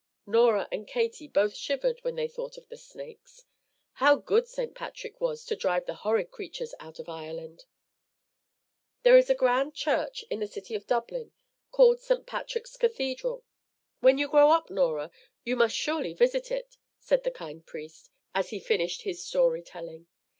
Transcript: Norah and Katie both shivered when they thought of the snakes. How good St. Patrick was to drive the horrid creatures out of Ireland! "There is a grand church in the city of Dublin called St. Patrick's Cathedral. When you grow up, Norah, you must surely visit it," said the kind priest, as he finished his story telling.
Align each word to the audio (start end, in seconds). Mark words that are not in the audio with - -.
Norah 0.25 0.67
and 0.71 0.87
Katie 0.87 1.27
both 1.27 1.55
shivered 1.55 1.99
when 2.03 2.15
they 2.15 2.27
thought 2.27 2.57
of 2.57 2.67
the 2.69 2.75
snakes. 2.75 3.45
How 3.93 4.15
good 4.15 4.47
St. 4.47 4.73
Patrick 4.73 5.21
was 5.21 5.45
to 5.45 5.55
drive 5.55 5.85
the 5.85 5.93
horrid 5.93 6.31
creatures 6.31 6.73
out 6.79 6.97
of 6.97 7.07
Ireland! 7.07 7.65
"There 9.03 9.15
is 9.15 9.29
a 9.29 9.35
grand 9.35 9.75
church 9.75 10.25
in 10.31 10.39
the 10.39 10.47
city 10.47 10.73
of 10.73 10.87
Dublin 10.87 11.33
called 11.69 11.99
St. 11.99 12.25
Patrick's 12.25 12.77
Cathedral. 12.77 13.45
When 13.99 14.17
you 14.17 14.27
grow 14.27 14.49
up, 14.49 14.71
Norah, 14.71 15.11
you 15.43 15.55
must 15.55 15.75
surely 15.77 16.13
visit 16.15 16.49
it," 16.49 16.77
said 16.99 17.23
the 17.23 17.29
kind 17.29 17.63
priest, 17.63 18.09
as 18.33 18.49
he 18.49 18.59
finished 18.59 19.03
his 19.03 19.23
story 19.23 19.61
telling. 19.61 20.07